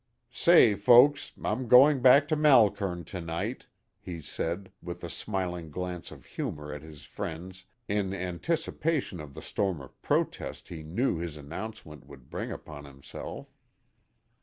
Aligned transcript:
"Say, 0.31 0.73
folks, 0.73 1.31
I'm 1.43 1.67
going 1.67 2.01
back 2.01 2.27
to 2.29 2.35
Malkern 2.35 3.03
to 3.03 3.21
night," 3.21 3.67
he 3.99 4.19
said, 4.19 4.71
with 4.81 5.03
a 5.03 5.11
smiling 5.11 5.69
glance 5.69 6.09
of 6.09 6.25
humor 6.25 6.73
at 6.73 6.81
his 6.81 7.03
friends 7.03 7.65
in 7.87 8.11
anticipation 8.11 9.19
of 9.21 9.35
the 9.35 9.43
storm 9.43 9.79
of 9.79 10.01
protest 10.01 10.69
he 10.69 10.81
knew 10.81 11.17
his 11.17 11.37
announcement 11.37 12.07
would 12.07 12.31
bring 12.31 12.51
upon 12.51 12.85
himself. 12.85 13.53